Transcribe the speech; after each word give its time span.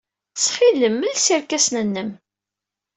Ttxil-m, 0.31 0.97
els 1.09 1.27
irkasen-nnem. 1.35 2.09